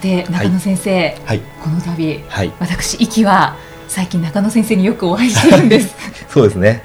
[0.00, 3.56] て中野先生、はい、この度、はい、私息は
[3.88, 5.94] 最近中野先生によくお会いしてるんです。
[6.30, 6.84] そうですね。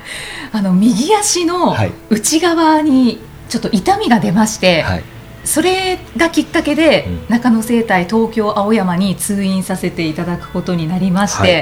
[0.52, 1.76] あの右足の
[2.10, 5.04] 内側にちょっと痛みが出まして、はい、
[5.44, 11.58] それがきっかけで、うん、中野生態東京青山に通院させていただくことになりまして、はい、い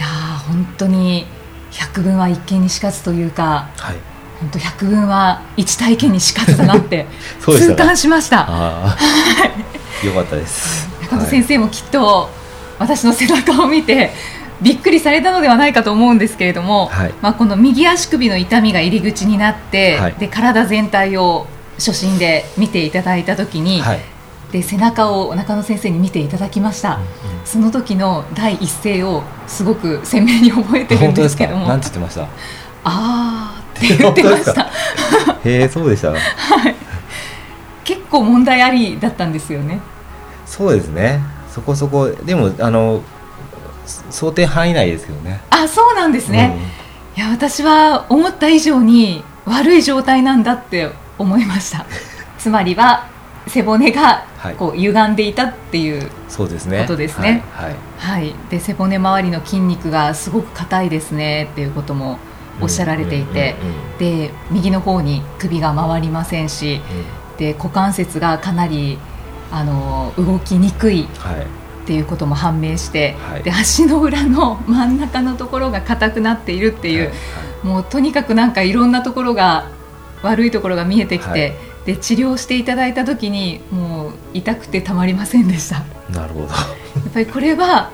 [0.00, 0.06] や
[0.46, 1.26] 本当に
[1.72, 3.96] 百聞は一見にしかずというか、はい、
[4.40, 7.06] 本当百聞は一体験にしかずだなって
[7.44, 8.46] 痛感しました。
[10.04, 10.88] よかったです。
[11.02, 12.28] 中野先生もきっと、
[12.78, 14.10] 私の背中を見て
[14.60, 21.46] びっくりされたのではないかと思うんですけれども、はい、まあ、この右足首の痛みが入り口になって、はい、で体全体を
[21.76, 24.00] 初診で見ていただいた時に、はい、
[24.52, 27.08] で背中を中野先生に見ていただきました、うんうん、
[27.44, 31.66] その時の第一声をすごく鮮明に覚えてるんですけども。
[31.66, 32.22] 何て言ってました？
[32.86, 34.70] ああって言ってました。
[35.44, 36.74] へえそうでした、 はい、
[37.84, 39.80] 結構問題ありだったんですよね
[40.54, 41.20] そうですね。
[41.50, 43.02] そこそこでもあの
[44.10, 45.40] 想定範囲内ですけどね。
[45.50, 46.56] あそうなんですね、
[47.16, 51.84] うん、いや私は思った以上に悪い状態なんだって思いました。
[52.38, 53.08] つまりは
[53.48, 56.84] 背骨がこう歪んでいたっていうことですね。
[56.86, 57.42] そうですね。
[57.52, 62.18] はい、はい、で背骨周りの筋肉がすごく硬いですねっていうことも
[62.60, 63.56] おっしゃられていて、
[63.98, 66.80] で右の方に首が回りませんし、
[67.32, 69.00] うん、で股関節がかなり
[69.54, 77.08] あの動きにくいっていうことも判明して、はい、で足の裏の真ん中のところが硬くなっているっていう、はい。
[77.08, 79.70] はい、もうとにかくなんかいろんなところが
[80.22, 81.54] 悪いところが見えてきて、
[81.86, 85.84] で治療していただいた時にもう痛くてたまりませんでした。
[86.10, 86.46] なるほど。
[86.46, 86.52] や
[87.08, 87.92] っぱりこれは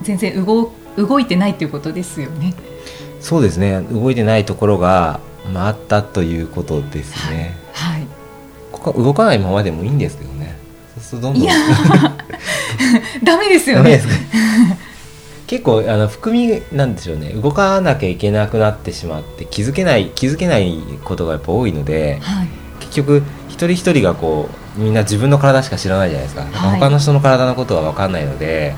[0.00, 2.54] 全然動動いてないということですよね。
[3.20, 3.80] そうですね。
[3.90, 5.20] 動いてないところが、
[5.52, 7.56] まあ、あったということですね。
[7.72, 8.06] はい、はい、
[8.72, 10.33] ここ動かないままでもいいんですけど
[11.12, 11.36] どんどん。
[11.36, 11.54] いや
[13.22, 14.02] ダメですよね。
[15.46, 17.28] 結構あの含みなんでしょうね。
[17.30, 22.48] 動かなきゃいけなくなってしまって気づけない気づけないことがやっぱ多いので、はい、
[22.80, 24.48] 結局一人一人がこ
[24.78, 26.44] うみんな自分の体しか知らないじゃないですか。
[26.44, 28.74] か他の人の体のことは分かんないので、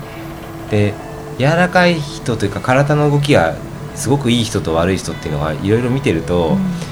[0.63, 0.93] はい、で
[1.39, 3.55] 柔らかい人というか体の動きが
[3.95, 6.86] すごくいい人と悪い人っていうのがいろいろ見てると、うん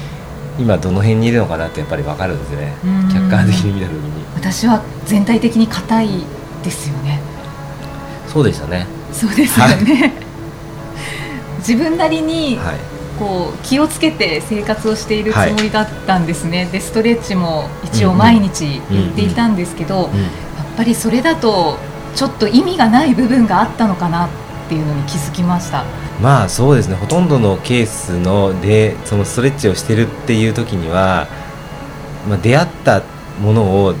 [0.58, 2.74] 今どの辺にいるのかなってやっぱり分かるんですね。
[3.12, 4.24] 客観的に見た時に。
[4.34, 6.08] 私は全体的に硬い
[6.62, 7.20] ですよね。
[8.26, 8.86] そうでしたね。
[9.16, 10.12] そうですよね、はい、
[11.66, 12.58] 自分なりに
[13.18, 20.08] こう気をつけて生活をしているつもりだったんですね、はい、でストレッチも一応毎日言っていたんですけど、やっ
[20.76, 21.78] ぱりそれだと
[22.14, 24.28] ちょっと意味がない部分があったのかなっ
[24.68, 25.84] ていうのに気づきました
[26.20, 26.94] まあそうですね。
[26.94, 31.28] ほとんどのケースのでそのストレッチをしてるっていう時には、
[32.28, 33.02] まあ、出会った
[33.40, 33.94] ものを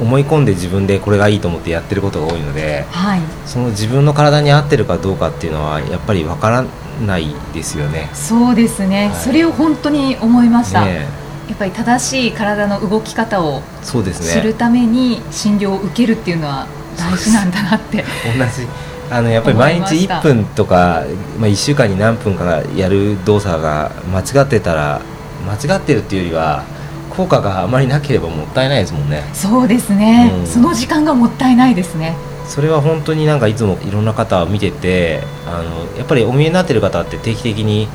[0.00, 6.64] 思い込んで自分でこれがいいと思ってやってることが多いので、はい、その自分の体に合ってるかどうかっていうのはやっぱりわから
[7.06, 8.10] ないですよね。
[8.12, 11.06] そうですね、はい、それを本当に思いました、ね、
[11.48, 16.66] やっぱり正しい体の動き方を知るために診療を受けるっていうのは
[16.98, 18.04] 大事なんだなって。
[18.36, 21.04] 同じあのやっぱり毎日1分とか、
[21.38, 25.00] まあ、1週間に何分かやる動作が間違ってたら
[25.46, 26.64] 間違ってるっていうよりは
[27.10, 29.22] 効果があまりなければもったいないですもんね。
[29.32, 32.16] そうですね、うん、その時間がもったいないですね。
[32.48, 37.88] それは本当になんかいつもいろんな方を見ててあのやっぱりお見えになってる方って定期的に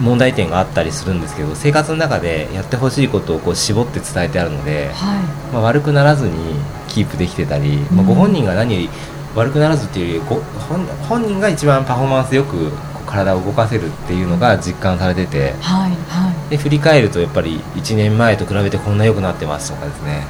[0.00, 5.22] 問題点があったりするんですけど生活の中でやってほしいことをこう絞って伝えてあるので、はい、
[5.52, 6.32] まあ、悪くならずに
[6.88, 8.88] キープできてたり、まあ、ご本人が何より
[9.34, 12.70] 悪くならずっていうより本本人が一番パフォーマンスよく
[13.06, 20.24] 体を動かせるっていうのが実感されてて、はいはい、で振り返るとやっぱり1年前と比べてこんな良くなってますとかですね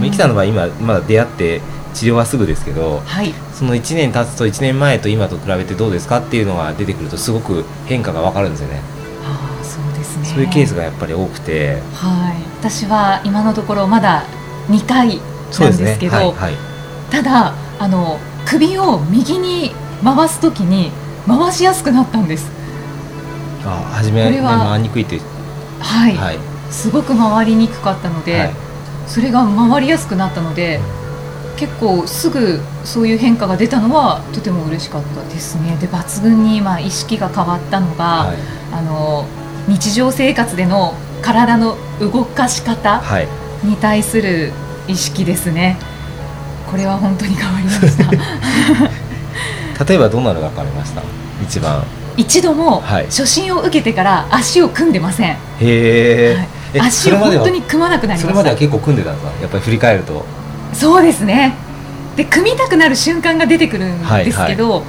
[0.00, 1.60] 生きたのは今まだ出会って
[1.94, 8.80] 治療はすぐですけど、はい、その1年経つと1年前と今と比べてどうですかっていうのが出てくるとすごく変化が分かるんですよね。
[9.24, 10.24] あそうですね。
[10.24, 14.24] そういうケースがやっぱり多くて、はい、私は今のところまだ
[14.68, 15.18] 2回
[15.60, 16.24] なんですけど、ね。
[16.24, 16.54] はいはい、
[17.10, 19.72] ただあの首を右に
[20.04, 20.90] 回すときに
[21.26, 22.50] 回しやすくなったんです。
[23.64, 25.20] あ初めは回りにくいって。
[25.80, 26.38] はい、はい、
[26.70, 28.50] すごく回りにくかったので、はい、
[29.06, 30.80] それが回りやすくなったので
[31.56, 35.76] 結構すぐそういう変化が出たのはとても嬉しかったですね。
[35.80, 38.36] で抜群にまあ意識が変わったのが、はい、
[38.72, 39.26] あの
[39.68, 43.00] 日常生活での体の動かし方
[43.62, 44.52] に対する
[44.88, 45.78] 意識ですね、
[46.72, 47.98] これは本当に変わりまし
[49.76, 49.84] た。
[49.84, 51.02] 例えばどんなのが変わりました？
[51.44, 51.84] 一番。
[52.16, 56.80] 一度も初心を受けてから足を組んでません、へえ、はい。
[56.80, 58.22] 足を本当に組まなくなりました。
[58.22, 59.42] それまでは結構組んでたんですか？
[59.42, 60.24] やっぱり振り返ると。
[60.72, 61.54] そうですね。
[62.16, 64.88] で組みたくなる瞬間が出てくるんですけど、はいはい、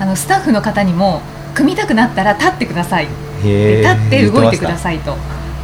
[0.00, 1.22] あのスタッフの方にも
[1.54, 3.06] 組みたくなったら立ってください。
[3.06, 5.16] 立って動いてくださいと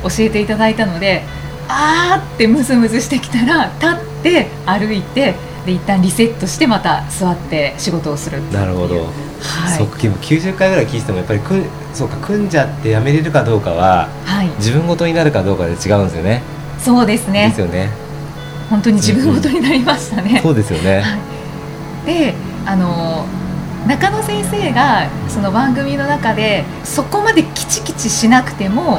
[0.02, 1.22] 教えていただいたので
[1.68, 5.34] あーってムズムズしてきたら立って歩いて
[5.66, 16.42] で一旦リセットしてまた座って仕事をするなるほど、はい、そっか90回ぐらい聞いてもやっぱりくんそうか組んじゃってやめれるかどうかは、はい、自分ごとになるかどうかで違うんですよね。
[16.78, 17.48] そうですね。
[17.48, 18.06] ですよね。
[18.70, 21.16] 本当に自分ごとになりましたね、うん、そうですよね、は
[22.02, 22.34] い、で
[22.66, 23.26] あの
[23.86, 28.98] 中野先生がその番組の中でそこまできちきちしなくても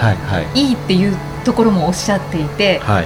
[0.56, 3.06] いいっていうところもおっしゃっていて、はい、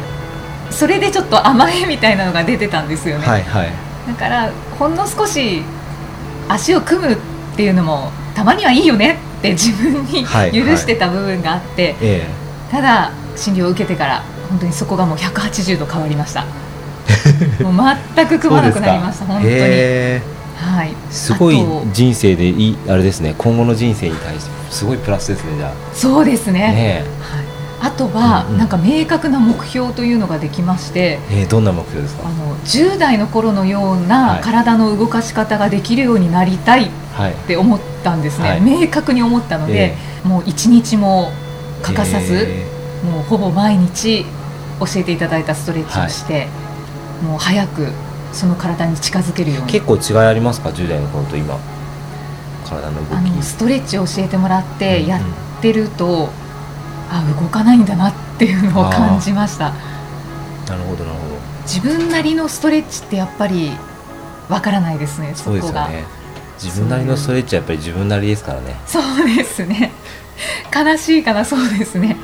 [0.71, 3.69] それでちょっと甘えみたいなのが出てたんですよね、はいはい、
[4.07, 5.63] だからほんの少し
[6.47, 7.17] 足を組むっ
[7.55, 12.21] ていうのもたまにはいいよねって自分に許してた部分があって、はいはい、
[12.71, 16.45] ただ診療を受けてから本当にそこがもう180度変わりました。
[17.63, 19.51] もう全く組まなくなりました本当に。
[19.53, 20.93] はい。
[21.09, 21.57] すごい
[21.93, 25.71] 人生でいいあれですね今後の人生に対してすごいプラスですねじゃあ。
[25.93, 26.59] そうですね。
[26.59, 27.03] ね
[27.83, 32.27] あとは、なんか明確な目標というのができまして、えー、どんな目標ですか？
[32.27, 36.89] あの10代の頃のような体の動かし方ができるようになりたいっ
[37.47, 41.31] て思ったんですね、はい、明確に思ったので、えー、もう一日も
[41.81, 44.25] 欠かさず、えー、もうほぼ毎日
[44.79, 46.45] 教えていただいたストレッチをして、は
[47.23, 47.87] い、もう早く
[48.31, 49.71] その体に近づけるように。
[49.71, 51.57] 結構違いありますか？10代の頃と今。
[52.69, 53.17] 体の動き。
[53.17, 55.21] あのストレッチを教えてもらってやっ
[55.61, 56.29] てると、うんうん
[57.11, 59.73] あ動かないんだなっていうのを感じました。
[60.67, 61.35] なるほどなるほど。
[61.63, 63.71] 自分なりのストレッチってやっぱり
[64.49, 66.05] わからないですねそうですよね。
[66.61, 68.75] 自分なりのストレッチはやっぱり自分なりですからね。
[68.85, 69.91] そうですね。
[70.73, 72.15] 悲しいかなそうですね。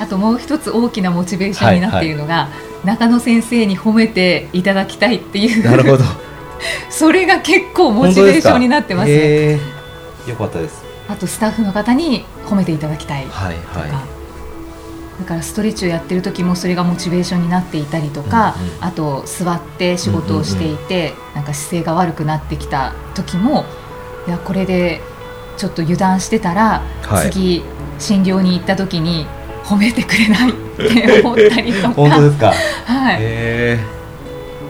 [0.00, 2.48] あともう一つ大きなモチベーションになっているのが、はいは
[2.84, 5.64] い、中野先生に褒めていただきたいっていう。
[5.64, 6.04] なるほど。
[6.90, 9.60] それが結構モチベーションになってますね。
[10.26, 10.84] よかったです。
[11.08, 14.15] あとスタッフの方に褒めていただきたいはいはい
[15.18, 23.64] だからストレッチをやってる時もそれがモチベーションになっていたりとか、うんうん、あと座って仕事をしていて、うんうんうん、なんか姿勢が悪くなってきた時も
[24.26, 25.00] いやこれで
[25.56, 27.62] ちょっと油断してたら、はい、次
[27.98, 29.26] 診療に行った時に
[29.64, 31.94] 褒めてくれないって思ったりとか。
[31.96, 32.52] 本当ですか？
[32.84, 33.78] はい。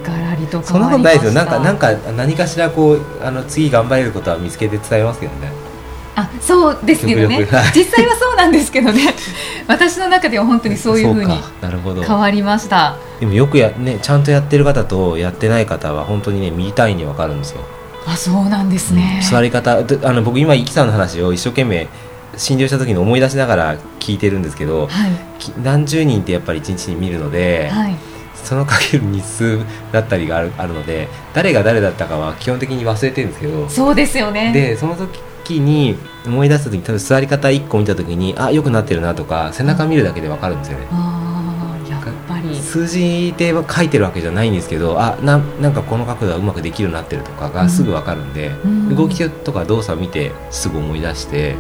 [0.07, 1.33] ガラリとそんなことないですよ。
[1.33, 5.51] なんかなんか何かしらこうあの次頑張れることは見つけて伝えますけどね
[6.17, 7.47] あそうですけどね。
[7.75, 9.15] 実際はそうなんですけどね。
[9.69, 11.39] 私の中では本当にそういうふうに
[12.07, 12.97] 変わりました。
[13.21, 17.61] でもよくや、ね、ちゃんとやってる方とやってない方は本当にね見たいに分かるんですよ。
[18.07, 19.79] あそうなんですね、うん、座り方。
[19.79, 21.87] あの僕今イキさんの話を一生懸命
[22.39, 24.91] 診療した時に思い出しながら聞いてるんですけど、はい、
[25.63, 27.97] 何十人ってやっぱり一日に見るので、はい、
[28.43, 29.59] そのかける日数
[29.93, 34.53] だったりがあるあるので誰が誰だったかは基本的に忘れてるんですけどそうですよね。
[34.53, 40.87] でその時時に思い出した時に多分座り方1個見た時にあ良くなってるなとか背中見るだけで分かるんですよね。
[40.91, 51.55] あやっぱり数字で書いてるわけじゃないんですけどあななんかこの角度はうまくできるようになってるとかがすぐ分かるんで、うん、動きとか動作見てすぐ思い出して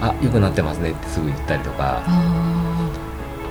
[0.00, 2.02] あ良くなってますねってすぐ言ったりとか。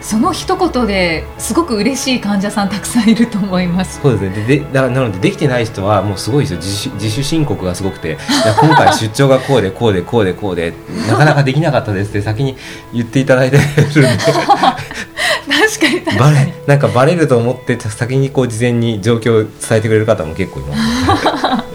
[0.01, 4.01] その一言ですごく嬉しい患者さんたくさんいると思います。
[4.01, 4.45] そうですね。
[4.47, 6.57] ででなのでできてない人はもうすごいですよ。
[6.57, 8.17] 自主自主申告がすごくて。
[8.59, 10.73] 今回出張がこうでこうでこうでこうで
[11.07, 12.57] なかなかできなかったですって先に
[12.93, 14.17] 言っていただいてるんで。
[15.51, 16.53] 確かに確かに。
[16.65, 21.71] なんかバレると思って先にこう事前に状況を伝えてくれる方も結構います。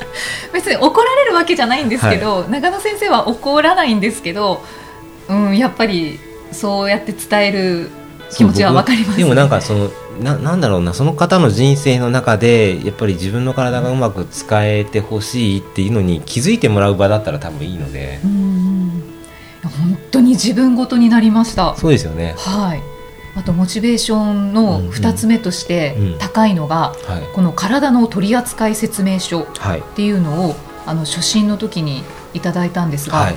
[0.52, 4.62] 別に怒られるわけじゃないんですけど、はい、中野先生は怒らないんですけど、
[5.28, 6.18] うん、やっぱり
[6.50, 7.90] そうやって伝える
[8.30, 9.90] 気持ちは分かります、ね、でもなんかその
[10.20, 18.18] ななんだろうなその方の人生の中でやっぱり自分の体がうまく使えてほしいっていうのに気づいてもらう場だったら多分いいので。
[19.66, 21.74] 本当に自分ごとになりました。
[21.76, 22.34] そうですよね。
[22.38, 22.82] はい。
[23.36, 26.94] あとモチベーションの2つ目として高いのが、
[27.34, 29.46] この体の取扱説明書っ
[29.94, 30.56] ていうのを、はい、
[30.86, 32.02] あの初診の時に
[32.32, 33.36] いただいたんですが、はい、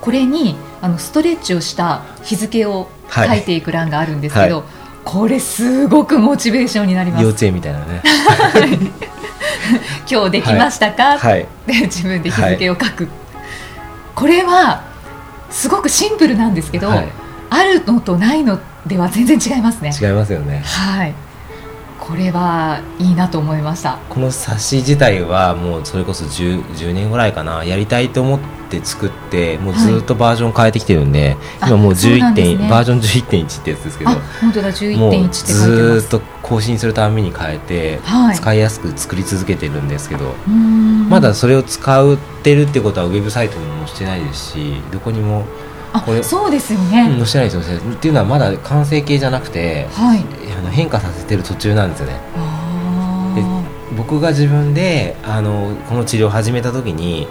[0.00, 4.64] これにあのストレッチをした日付を書いていく欄があるんですけど、はい、
[5.04, 7.22] これすごくモチベーションになります。
[7.22, 8.02] 幼稚園みたいなね。
[10.10, 13.12] 今日できましたか、はい、で自分で日付を書く、はい、
[14.14, 14.84] これは
[15.50, 17.08] すごくシンプルなんですけど、はい、
[17.50, 19.90] あるのとないのでは全然違いますね。
[19.98, 20.62] 違いますよね。
[20.64, 21.14] はい。
[21.98, 23.98] これはいいなと思いました。
[24.10, 27.64] この冊子自体はもうそれこそ 10, 10年ぐらいかな。
[27.64, 28.44] やりたいと思って
[28.82, 40.34] 作ってもうずっとバージョン変えてきてるんで、はい、今もう11点、ね、バージョン11.1ってやつですけど本当だ11.1ってずっと更新するために変えて、はい、使いやすく作り続けてるんですけど
[41.08, 45.44] まだそれを使ってるってことはウェブサイトにもしてないですしどこにも
[46.04, 50.24] これそうですよね、載せないですよねっていうのはまだ完成形じゃなくて、はい、
[50.58, 52.20] あの変化させてる途中なんですよね。
[53.36, 53.42] で
[53.96, 57.28] 僕が自分であのこの治療を始めた時に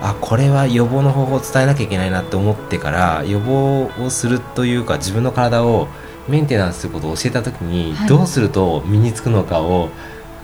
[0.00, 5.88] あこれは予防の方法を伝えなきゃいけないなって思ってから予防をするというか自分の体を
[6.28, 9.90] メンテナンスすることを教えた時に、はい、どうすると身につくのかを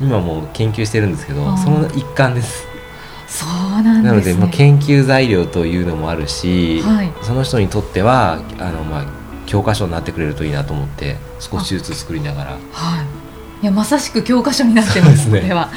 [0.01, 2.67] 今も研究してるんですけどその一環です。
[3.27, 9.07] そうなん、ね、なので、まあ、研究材料というのもあるし、はい、その人にとってはあの、まあ、
[9.47, 15.41] 教科書になってくれるといいなと思って少しずつ作りながら、はい、いやまさしく教科書になってますね。
[15.41, 15.71] これは。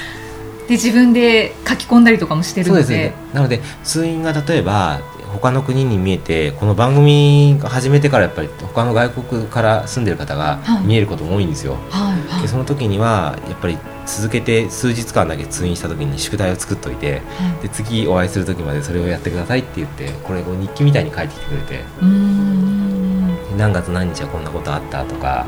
[0.67, 2.83] で自分で書き込んだりとかもしてるので。
[2.83, 5.01] そうです、ね、なので通院が例えば
[5.35, 11.77] 他の国に見えてこの番組が始めてからやっぱり他の外国から住んでる方が見えることも多いんですよ。
[11.89, 21.83] はいはい、でその時にはやっぱり続けて数日間だけ通院した時に宿題を作っといて、はい、で次お会いする時までそれをやってくださいって言ってこれを日記みたいに書いてきてくれて。
[23.57, 25.47] 何月何日はこんなことあったとか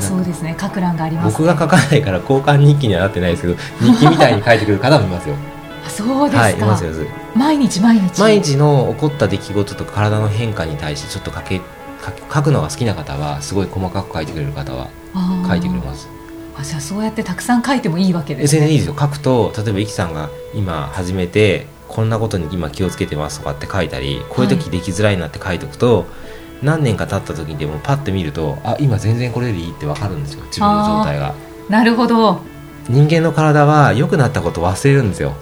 [0.00, 0.56] そうですね。
[0.60, 5.36] 書く欄があります、ね、僕が書かないから交換日記にはなってないですけど日記みたいに書いてくる方もいますよ。
[5.88, 8.20] そうですか、はい、毎日毎日。
[8.20, 11.60] 毎日の起こった出来事とか体の変化に対してちょっと書け
[12.32, 14.88] 書くのが好きな方はすごい細かく書いてくれる方は
[15.48, 16.08] 書いてくれます。
[16.58, 18.60] あじゃあそうやってたくさん書いてもいいわけですね。
[18.60, 18.96] 全然いいですよ。
[18.98, 26.06] 書くと例えばイキさんが今始めてこんなことに今気をつけてますとかって書いたりこういう時できづらいなって書いておくと、はい、
[26.62, 30.44] 何年か経った時にでもパッと見るとあ今全然これよりいいって分かるんですよ。
[30.46, 31.34] 自分の状態が。
[31.68, 32.40] なるほど。
[32.88, 35.34] 人間の体は良くなったこと忘れるんですよ。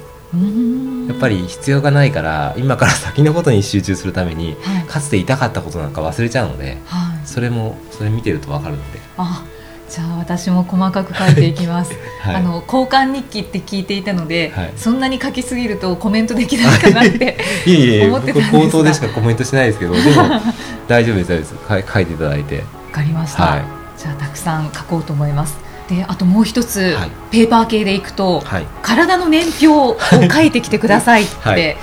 [1.09, 9.01] やっぱり必要がないから今から先のことに集中するために、はい、かつて痛かったことなんか忘れちゃうので、はい、それもそれ見てると分かるので。
[9.17, 9.45] あ
[9.89, 17.37] じゃあ私も細かく書いていきます、 はい、あの交換日記って聞いていたので、そんなに書きすぎるとコメントできないかなって
[17.67, 18.61] いえいえ思ってたんですが。
[18.61, 20.41] 口頭でしかコメントしないですけどでも
[20.89, 22.59] 大丈夫です書いていただいて。
[22.59, 22.63] わ
[22.93, 23.59] かりました、
[23.99, 25.57] じゃあたくさん書こうと思います。
[25.89, 29.99] であともう一つ、はい、ペーパー系でいくと、はい、体の年表を
[30.31, 31.77] 書いてきてくださいって、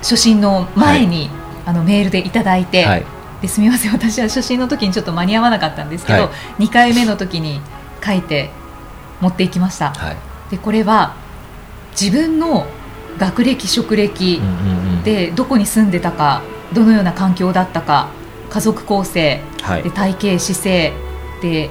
[0.00, 1.30] 初診の前に、
[1.64, 3.04] あのメールでいただいて、
[3.42, 3.92] ですみません。
[3.92, 7.60] 私は初診の時にちょっと間に合わなかったんですけど、はい、2回目の時に
[8.04, 8.50] 書いて
[9.20, 9.92] 持っていきました、
[10.50, 11.16] でこれは
[11.98, 12.66] 自分の
[13.18, 14.40] 学歴職歴
[15.04, 18.10] でどこに住んでたかどのような環境だったか
[18.50, 19.40] 家族構成、
[19.82, 20.92] で体型姿勢
[21.42, 21.70] で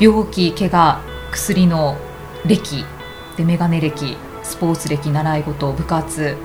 [0.00, 1.00] 病気怪我
[1.32, 1.96] 薬の
[2.44, 2.84] 歴
[3.36, 6.36] で眼鏡歴スポーツ歴習い事部活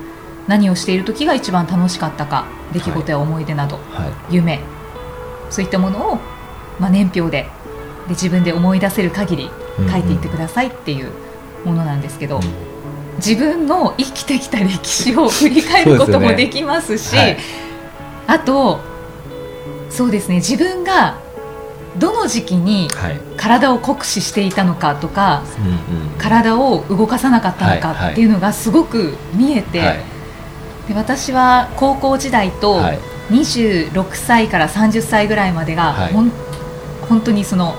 [0.47, 4.59] 何をしている時が一番楽しかったか出来事や思い出など、はい、夢
[5.49, 6.19] そういったものを、
[6.79, 7.49] まあ、年表で
[8.07, 9.49] で自分で思い出せる限り
[9.89, 11.11] 書いていってくださいっていう
[11.65, 12.43] ものなんですけど、うん。
[12.43, 12.51] うん、
[13.17, 17.19] 自分の生きてきた歴史を 振り返ることもできますし、ね。
[17.19, 17.37] はい、
[18.27, 18.79] あと
[19.89, 21.17] そうですね自分が
[21.97, 22.87] どの時期に
[23.37, 25.43] 体を酷使していたのかとか、
[26.17, 29.99] 体を動かさなかったのかっていうのがすごく見えて、
[30.87, 32.81] で私は高校時代と
[33.29, 36.31] 26歳から30歳ぐらいまでが、ほん
[37.07, 37.75] 本当にその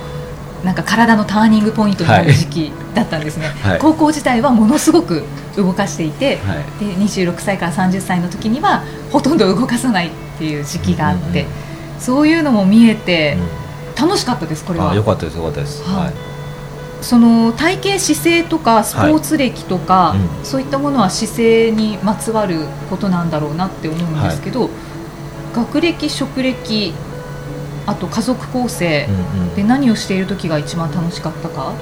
[0.64, 5.24] なんか体のターニングポイントになる時期だったんですね、はい、高校時代はものすごく
[5.56, 13.62] 動かしていて、はい、で26歳から30歳の時にはほとんど動かさないっていう時期があって、うんうんそういうのも見えて、うん。
[13.94, 14.94] 楽しかったですこれは。
[14.94, 16.14] 良かったです良かったです、はい、
[17.02, 24.70] その体型姿勢とかスポーツ歴とか、はいうん、そういったものは姿勢にまつわることなんだろうなって思うんですけど、はい、
[25.54, 26.94] 学歴職歴
[27.86, 29.08] あと家族構成
[29.56, 31.74] で何をしている時が一番楽しかったか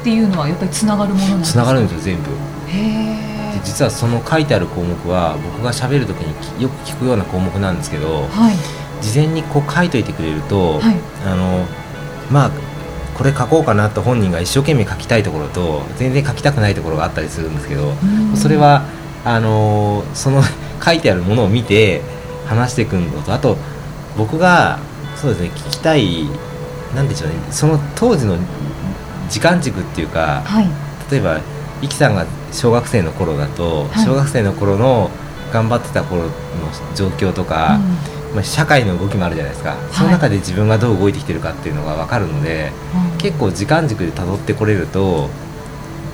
[0.00, 1.62] っていうのはやっぱりつながるものなんですか？
[1.62, 2.30] つながるんですよ全部。
[2.68, 11.64] へえ実はその書いてある項目は僕がしゃべる時によく聞くような項目なんですけど、はい、事前にこう書いといてくれると、はい、あの
[12.30, 12.50] まあ
[13.16, 17.94] これ書こうかなと本人が一生懸命書きたいところと全然書きたくないところがあったりするんですけど
[18.36, 18.84] それは
[19.24, 20.42] あのその
[20.84, 22.02] 書いてあるものを見て
[22.46, 23.56] 話していくのとあと
[24.18, 24.78] 僕が
[25.16, 26.28] そうですね聞きたい
[26.94, 28.36] なんでしょうねその当時の
[29.30, 30.68] 時間軸っていうか、はい、
[31.10, 31.40] 例えば
[31.82, 35.10] イキさんが小学生の頃だと、小学生の頃の
[35.52, 36.30] 頑張ってた頃の
[36.94, 37.78] 状況とか、
[38.34, 42.72] まあ、社会の動きもあるじゃないですか、その中で自分がどう動いてきてるかっていうのが分かるので、
[43.18, 45.30] 結構時間軸で辿ってこれると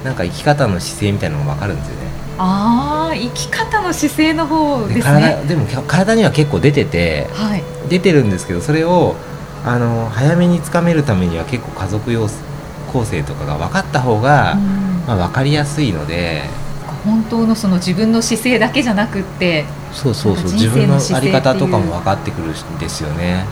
[0.05, 2.03] なんか生き方の姿勢みたいなのが分かるんですよね。
[2.39, 5.03] ああ生き方の姿勢の方ですね。
[5.03, 9.17] 体でも体には結構出てて、はい、出てるんですけどそれを
[9.65, 12.29] あの早めにつかめるためには結構家族用
[12.93, 14.57] 構成とかが分かった方が、
[15.07, 16.43] まあ、分かりやすいので。
[17.05, 20.53] 本当のその自分の姿勢だけじゃなくってそうそうそう。
[20.53, 23.47] 自分の在り方とかも分かってくるんですよね。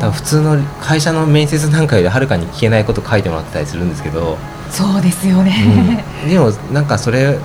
[0.00, 4.36] だ普通の会社の面接なんかよりはるかに聞けないこと書いてもらったりするんですけど。
[4.70, 7.36] そうですよね、うん、でもなんかそれ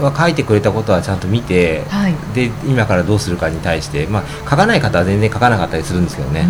[0.00, 6.48] は書いてくれたことはちゃんと見て、はい、で今からどうするかに対して、まあ、書かない方は全然書かなかったりするんですけどね。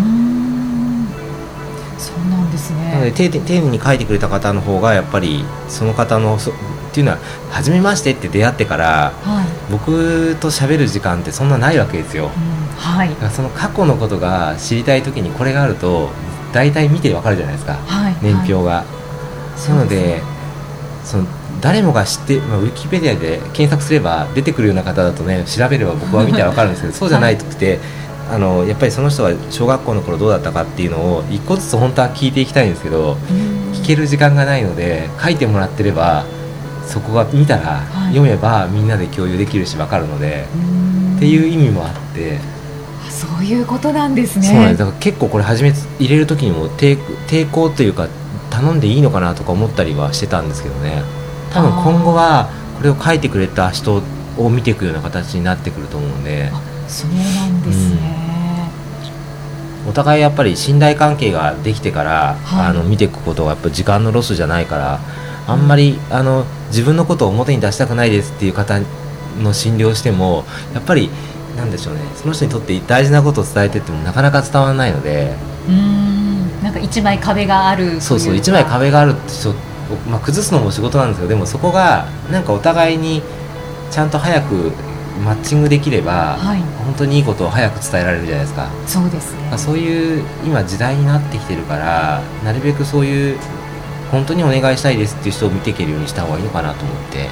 [1.99, 2.91] そうなんですね。
[2.91, 6.51] なので丁寧に書いてくれた方の方がやっぱりその方のそ
[6.95, 7.17] っていうのは
[7.51, 12.31] 初めましてって出会ってから、はい、僕と喋る時間ってそんなないわけですよ、うん、
[12.77, 16.09] はい、その過去のことが知りたい時にこれがあると
[16.53, 18.85] 大体見てわかるじゃないですか、はい、年表が、は
[19.57, 20.21] い、なので
[21.03, 21.25] その
[21.59, 27.79] 誰もが知って、まあ、ウィキペディアで検索すれば出てくるような方だとね調べれば僕は見てわかるんですけど そうじゃないくて、
[28.31, 33.13] あのやっぱりその人が小学校の頃どうだったかっていうのを一個ずつ本当は聞いていきたいんですけど
[33.73, 36.25] 聞ける時間がないので書いてもらってれば
[36.87, 40.45] そこが見たら、読めばみんなで共有できるし分かるので
[41.17, 42.39] っていう意味もあって。
[43.09, 44.47] そういうことなんですね。
[44.47, 44.79] そうなんです。
[44.79, 48.07] だから結構これ初め入れる時にも抵抵抗というか
[48.49, 51.03] 頼んでいいのかなとか思ったりはしてたんですけどね。
[51.51, 54.01] 多分今後はこれを書いてくれた人
[54.37, 56.51] を見ていくような形になってくると思うので。
[56.87, 58.69] そうなんですね、
[59.85, 64.99] うん、お互いやっぱり信頼関係ができてから、はい、あの見ていくことはやっぱ時間のロスじゃないから
[65.47, 68.79] あんまりあの自分のことを表に出したくないですっていう方
[69.41, 71.09] の診療してもやっぱり
[71.57, 75.35] なんでしょうねその人にとって大事なことを伝えてってもなかなか伝わらないので。
[75.67, 76.63] うん。
[76.63, 79.53] なんか一枚壁があるそうそう一枚壁があるってちょ
[80.09, 83.21] まあ、崩すのも仕事なんですけどでもそこがなんかお互いに
[83.91, 84.71] ちゃんと早く
[85.23, 88.67] マッチングできれば、はい、本当にいいことを早く伝えられるじゃないですか。
[88.87, 89.57] そうですね。
[89.57, 93.37] そういう今時代になってきてるからなるべくそういう
[94.11, 97.29] 本当にお願いしたいですっていう人を見ていけるようにした方がいいのかなと思って。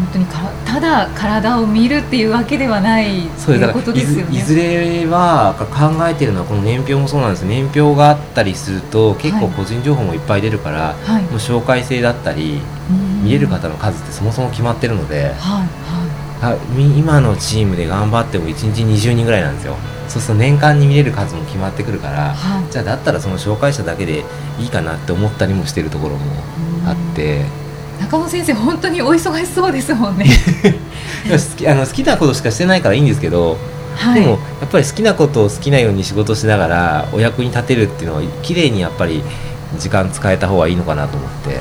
[0.00, 4.38] 本当にかただ体を見るっていうわけではないそういうことですよね。
[4.38, 7.44] いずれは考えてるのはこの年表もそうなんです。
[7.44, 12.60] 年表があったりすると結構個人情報もいっぱい出るから、はい、もう紹介制だったり
[13.22, 19.76] 見える方の数ってそもそも決まってるので、はいはい、今のチームで頑張っても1日20人ぐらいなんですよ
[20.10, 24.24] そうすると年間に見れる数も決まってくるから、はい、じゃあだったらその紹介者だけで
[24.58, 26.24] いいかなって思ったりもしてるところも
[26.84, 27.44] あって。
[28.00, 30.26] 中野先生本当にお忙しそうですもんね。
[31.30, 33.56] 好きあの好きなことしかしてないからいいんですけど、
[33.94, 39.22] はい、でもやっぱり好きなことを好きなように仕事しながらお役に立てるっていうのは綺麗にやっぱり
[39.78, 41.60] 時間使えた方がいいのかなと思って。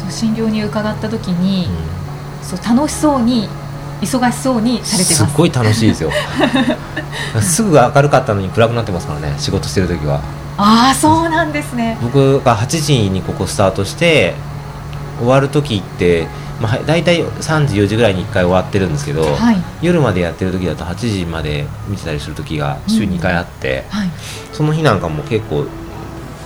[0.00, 3.48] そう診療に伺った時に、うん、そう楽しそうに
[4.00, 5.22] 忙しそうにされてす。
[5.22, 6.10] っごい楽しいですよ。
[7.40, 10.20] すぐ明るかったのに暗くなってますからね仕事してる時は。
[10.56, 11.96] ああそうなんですね。
[12.02, 14.34] 僕が8時にここスタートして
[15.18, 16.26] 終わる時って、
[16.60, 23.98] まあ、大体3時4時ぐらいに1回終わってるんですけど、はい、夜までやってる時だと8時まで見てたりする時が週2回あって、うん。
[24.00, 24.10] はい、
[24.52, 25.66] その日なんかも結構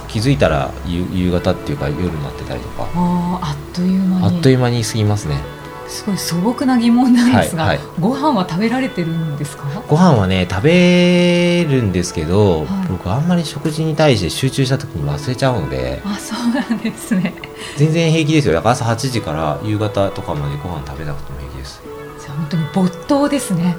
[0.09, 2.89] 気づいたら夕方っていうか夜になってたりとか。
[2.95, 4.37] あっという間に。
[4.37, 5.54] あっという間に過ぎますね
[5.95, 9.65] すごい素朴な疑問なんですが、はいはい、ご飯は食べられてるんですか？
[9.89, 17.33] ご飯はね食べるんですけど、はい、僕あんまり食事に対して集中した時に忘れちゃうのであそうなんですね。
[17.77, 18.61] 全然平気ですよ。
[18.63, 21.81] 朝8時から夕方とかまでご飯食べなくても平気です。
[22.21, 23.77] じゃあ本当に没頭ですね。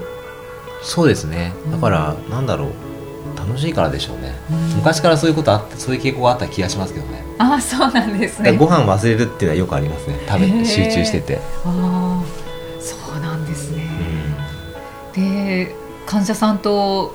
[0.81, 1.53] そうですね。
[1.71, 2.69] だから、うん、なんだろう
[3.47, 7.23] 楽しいからでしょうね、うん、昔からそういうことあってそういう傾向があった気がしますけどね。
[7.37, 8.55] あそうなんですね。
[8.55, 10.19] ご飯忘れるっていうのはよくありますね。
[10.27, 11.39] 食べ集中してて。
[11.65, 12.23] ああ
[12.79, 13.87] そうなんですね、
[15.15, 17.13] うん、で患者さんと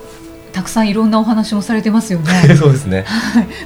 [0.53, 2.33] たくさんいろんなお話もされてますよね。
[2.57, 3.05] そうですね。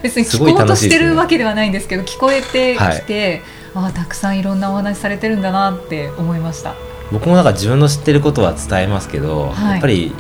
[0.03, 3.43] 別に聞こうとしてるわけではないんですけど聞こえてきて、
[3.75, 6.75] はい、あたくさんいろんなお話されてるんだなって思いました。
[7.11, 10.13] 僕もなんか自分の知ってることは伝えますけど、はい、やっぱり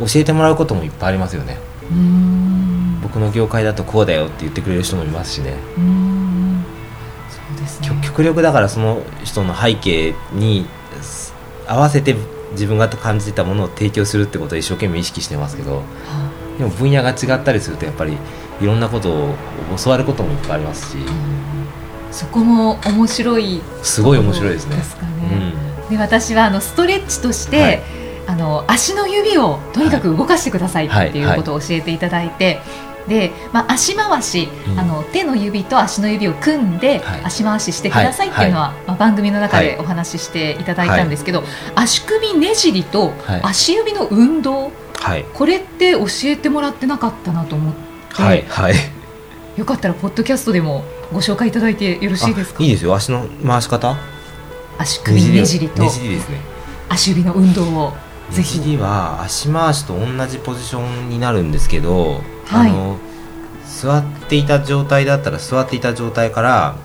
[0.00, 1.58] 教えてもらうこともいっぱいありますよね
[3.02, 5.54] 僕の業界だとこうだよって言ってくれる人もいますしね。
[7.28, 8.00] そうですね。
[8.02, 10.66] 極力だからその人の背景に
[11.66, 12.16] 合わせて
[12.52, 15.82] 自分が感じてたものを提供するってことを一生懸命意識してますけど、は
[16.56, 18.16] あ、でも分野が違ったりするとやっぱり
[18.60, 19.34] いろんなことを
[19.82, 20.98] 教わることもいっぱいありますし、
[22.12, 23.60] そこも面白い。
[23.82, 24.76] すごい面白いですね。
[24.76, 27.82] ですかね、うん、で私はあのストレッチとして、はい、
[28.26, 32.60] あの足の指をとにかく動かしてくださいっていうことを教えていただいて、
[33.08, 48.74] で、まあ、足回し、うん、あの手の指と足の指を組んで、足回ししてくださいっていうのは、はい、まあ、番組の中でお話ししていただいたんですけど、はい、足首ねじりと足指の運動、はい、これって教えてもらってなかったなと思って、はいはい、
[49.56, 52.62] よかったらポッドキャストでもご紹介いただいてよろしいですか？
[52.64, 52.94] いいですよ。
[52.94, 53.96] 足の回し方？
[54.78, 55.84] 足首ねじりと
[56.88, 57.92] 足指の運動を
[58.34, 62.98] ぜひは足回しと同じポジションになるんですけど、はい、あの
[63.64, 66.76] 座っていた状態だったら座っていた状態から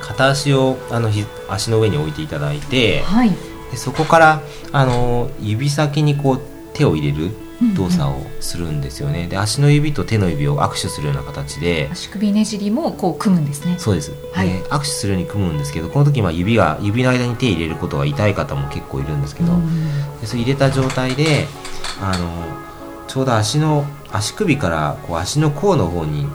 [0.00, 1.10] 片足をあの
[1.50, 3.30] 足の上に置いていただいて、はい、
[3.70, 6.40] でそこからあの指先にこう
[6.72, 7.30] 手を入れる
[7.74, 13.76] 動作をするんですよね、うんうん、で足の指と手の指を握手するような形で足首ねじりもこう組むんですね。
[13.78, 21.46] そうです、はい、で握手するように組むんですけどこの時は指が指の間に手入れることが痛い方も結構いるんですけど、うん、でそれ入れた状態で
[22.00, 22.28] あの
[23.08, 26.26] ちょうど足の足首からこう足の甲の方に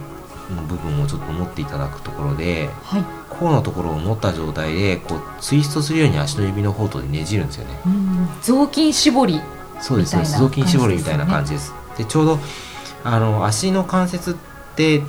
[0.56, 7.74] の部分をちょっと持っていただくところで、はい、甲のところを持った状態でこうツイストするように足の指の方とでねじるんですよね。
[8.42, 9.42] 雑巾絞り
[9.82, 10.15] そうです。
[10.18, 11.74] ね雑巾絞りみたいな感じです。
[11.98, 12.39] で、ちょうど
[13.04, 14.36] あの足の関節っ
[14.76, 15.02] て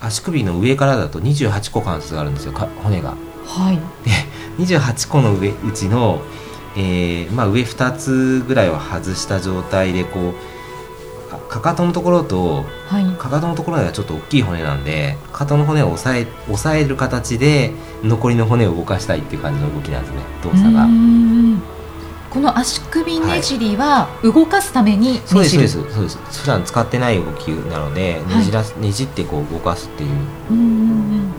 [0.00, 2.52] 足首の上からだと28個関節があるんですよ。
[2.52, 3.14] 骨が。
[3.46, 4.10] はい、で
[4.58, 6.20] 28個の上うちの、
[6.76, 10.34] えーまあ、上2つぐらいは外した状態でこう
[11.48, 20.20] かかとのところと、はい、かかとのところがちょっと大きい骨なんでかかとの骨を押さえ押さえる形で残りの骨を動かしたいっていう感じの動きなんですね。
[20.42, 20.86] 動作が。
[22.36, 25.94] この足首ねじりは動かすためにねじる、はい、そうです。
[25.94, 26.18] そうです。
[26.42, 30.10] 普段使ってない動きなのでねじら、はい、ねじってこう動かすっていう。
[30.50, 31.32] うん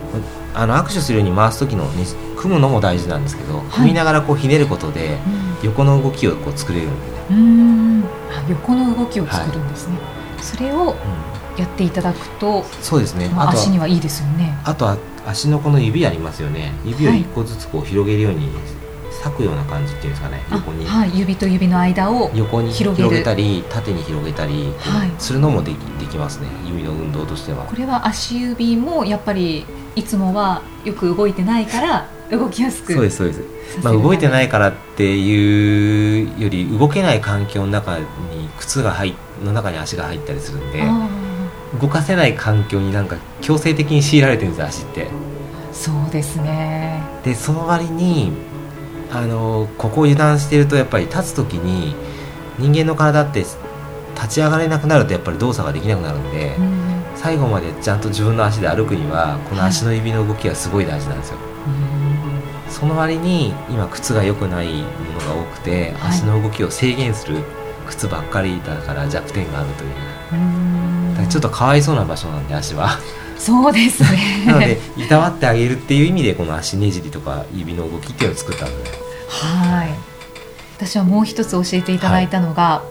[0.55, 2.03] あの握手するように回す時の、ね、
[2.35, 5.19] 組むのも大事なんですけど、はい、組みながらこうひねることで
[5.61, 8.03] 横の動きをこう作れるんで、ね、うん。
[8.49, 9.99] 横の動きを作るんですね、
[10.41, 10.95] それを
[11.57, 14.57] やっていただくと、そうですね、まあ、足にはいいですよね。
[14.63, 16.73] あとは足のこの指ありますよね。
[16.83, 18.49] 指を一個ずつこう広げるように
[19.17, 38.05] 裂くような感じっていうんですかね横に、はい、指と指の間を横に広げたり縦に広げたり、はい、するのもできできますね指の運動としてはこれは足指もやっぱりいつもはよく動いてないから動きやすくそうですそうですまあ、動いてないからっていうより動けない環境の中に
[38.57, 40.83] 靴が入の中に足が入ったりするんで
[41.79, 45.07] 動かせない環境になんか強制的に強いられてるんです足って
[45.73, 48.31] そうですねでその割に
[49.11, 51.95] あのここを油断してるとやっぱり立つ時に
[52.59, 61.37] 人間の体って立ち上がれなくなるとやっぱり動作ができなくなるんで、うん、最後までちゃんと自分の足で歩くにはこの足の指の動きがすごい大事なんですよ。
[61.37, 61.43] は
[62.67, 67.43] い、その割に今靴が良くないものが多くて、はい、足の動きを制限する
[67.87, 69.89] 靴ばっかりだから弱点があるという。
[71.23, 72.99] うちょっとかわいそうな場所なんで足は。
[73.37, 74.43] そうですね。
[74.45, 78.89] なのでいたわってあげるっていう意味でこの足ねじりとか指の動きっていうのを作ったので
[79.29, 79.89] はい。
[80.77, 82.83] 私はもう一つ教えていただいたのが、は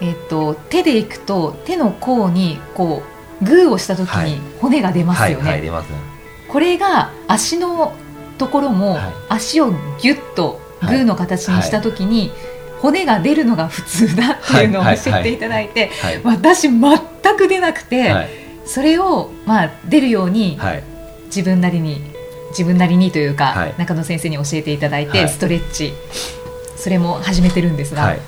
[0.00, 3.02] い、えっ、と手でいくと手の甲にこ
[3.40, 5.98] うグーをした時に骨が出ますよね、はいはい、出ますね。
[6.48, 7.94] これが足の
[8.38, 12.30] ところも、足をギュッとグーの形にした時に、
[12.80, 15.90] 骨が出るのが普通だっていうのを教えていただいて、
[16.24, 16.80] 私全
[17.38, 18.12] く出なくて、
[18.66, 20.58] それを、まあ、出るように、
[21.26, 22.00] 自分なりに
[22.52, 25.92] 自分なりにというか、はい、中野先生に教えていただいて、はい、ストレッチ
[26.76, 28.20] それも始めてるんですが、はい、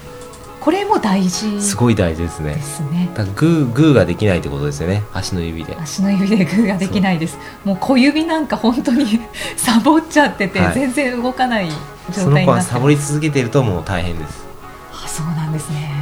[0.61, 2.55] これも大事すごい大事ですね。
[2.55, 3.11] ですね。
[3.14, 5.03] だグーグーができないってことですよね。
[5.12, 5.77] 足の指で。
[5.77, 7.38] 足の指でグーができないです。
[7.64, 9.20] もう小指なんか本当に
[9.57, 14.44] サボっちゃってて、全然動かない状態になってその子はサボり続けてるともう大変です。
[14.92, 15.92] あそうなんですね。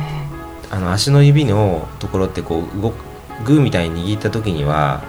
[0.71, 3.12] あの足の指のところってこう動く
[3.45, 5.03] グーみたいに握った時には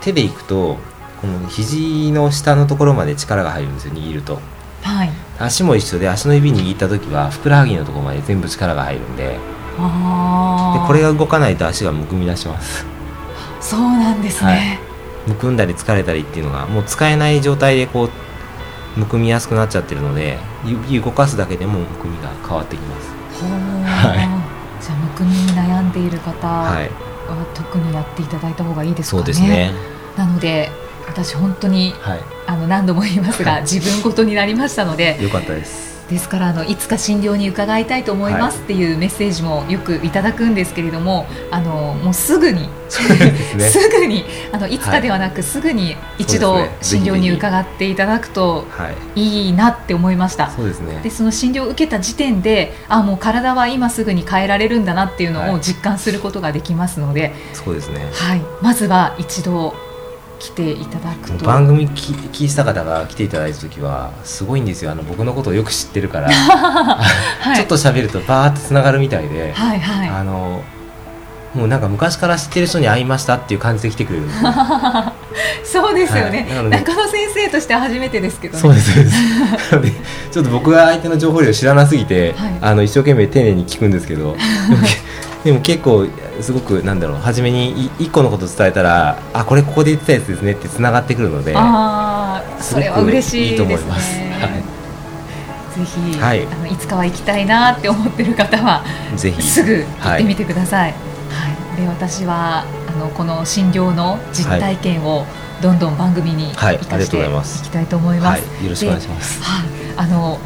[0.00, 0.78] 手でいくと
[1.20, 4.40] この肘の下のところまで力が入るんですよ握ると、
[4.82, 9.38] はい、足も一緒で足の指握った時はふくらはぎのところまで全部力が入るんで。
[9.72, 12.84] でこれが動かないと足がむくみ出します。
[13.58, 14.56] そうなんですね、は
[15.26, 18.10] い、むくんだり疲れたりっていうのがもう使えない状態でこう
[18.98, 23.14] むくみやすくなっちゃってるので指動かすだけでもむくみが変わってきます。
[23.42, 29.20] はい、じゃあむくみに悩んでいる方、はいは特にやっていただいた方がいいですかね。
[29.20, 29.72] そうですね。
[30.16, 30.70] なので
[31.06, 43.00] 私本当に、はい、あの何度も言いますが、はい、自分ごとになりましたのでよかったですですからあのいつか診療に伺いたいと思いますっていうメッセージもよくいただくんですけれども、あのもうすぐにす,
[43.88, 48.66] ぐにあのいつかではなく、すぐに一度診療に伺っていただくと
[49.14, 50.50] いいなって思いました。
[50.50, 51.00] そうですね。
[51.02, 58.06] でその診療を受けた時点で、あもう体は今すぐに変えられるんだなっていうのを実感することができますので、そうですね。
[58.12, 59.74] はい、まずは一度
[60.42, 61.44] 来ていただくと。
[61.44, 64.90] 番組聞いた方が来ていただいた時はすごいんですよ。
[64.90, 70.64] あの僕のことをよく知ってるから、 はい、ちょっと喋るとバーってつながるみたいで、はいはい、あの
[71.54, 74.26] もうなんか昔から知ってる人に会いましたっていう感じで来てくれる
[75.64, 78.92] そうですよね、はい、中野先生として初めてですけど、ね、そうです
[80.32, 84.34] ちょっと僕が相手の情報量知らなすぎて、はい、あの一生懸命丁寧に聞くんですけど
[85.44, 86.06] でも結構
[86.40, 94.18] すごくなんだろう初めに一個のこと伝えたらあこれここで言ってたやつですねってつながってくるのであそれは嬉しい、いいと思います。
[94.18, 94.24] は
[94.58, 94.62] い。
[95.72, 98.84] ぜひ、はい、あのいつかは行きたいなって思ってる方は
[99.16, 99.42] ぜひ。
[99.42, 100.92] すぐ行ってみてください。
[100.92, 105.26] はい、はい、で私はあのこの診療の実体験を
[105.60, 107.28] どんどん番組に生かしてい
[107.64, 108.48] きたいと思います。
[108.48, 109.42] はい、よろしくお願いします。
[109.42, 110.38] はい、あの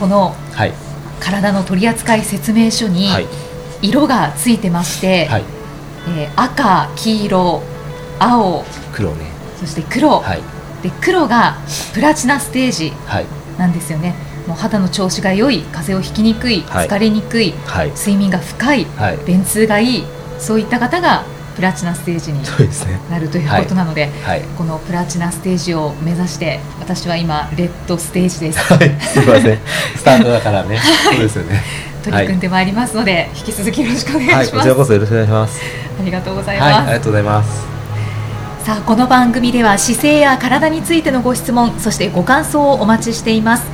[0.00, 0.72] この、はい、
[1.20, 3.26] 体の取扱説明書に、はい
[3.88, 5.44] 色がついてまして、はい、
[6.18, 7.62] えー、赤黄色
[8.18, 9.26] 青黒ね。
[9.60, 10.42] そして黒、はい、
[10.82, 11.58] で黒が
[11.94, 12.92] プラチナステージ
[13.58, 14.14] なんですよね、
[14.46, 17.54] もう肌の調子が良い風邪をひきにくい、疲れにくい、
[17.96, 18.86] 睡眠が深い、
[19.26, 20.04] 便通がいい
[20.38, 21.24] そういった方が
[21.56, 22.42] プラチナステージに
[23.10, 28.58] なるということなので、はい、このプラチナステージを目指して私は今レッドステージです。
[28.58, 29.58] はい、すみません。
[29.96, 31.62] スタートだからね、そうですよね。
[32.06, 35.60] 取り組んでまいりますので、はい、引き続きよろしくお願いします、はい、こちらこそよろしくお願いします。
[35.98, 37.66] ありがとうございます、はい、ありがとうございます。
[38.64, 43.66] さあこの番組では姿勢や体についてのご質問そしてご感想をお待ちしています。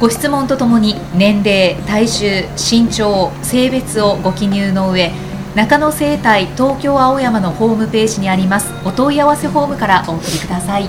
[0.00, 5.10] ご質問とともに年齢体重身長性別をご記入の上
[5.54, 10.88] 中野生態東京青山のホームページにありますお問い合わせフォームからお送りください。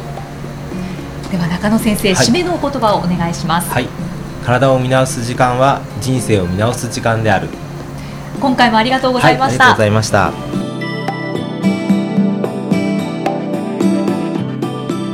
[1.32, 3.70] では中野先生、はい、締めのお言葉をお願いします。
[3.70, 4.07] はい
[4.48, 7.50] 体を見直す時間は人生を見直す時間である。
[8.40, 10.32] 今回もありがとうございました、はい、ありがとうございました。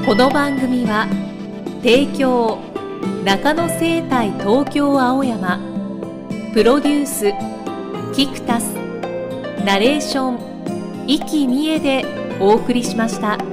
[0.06, 1.08] この番組は
[1.82, 2.60] 提供
[3.26, 5.60] 中野生態東京青山
[6.54, 7.34] プロデュース
[8.16, 8.76] キクタス
[9.66, 12.06] ナレーション生きみえで
[12.40, 13.53] お送りしました。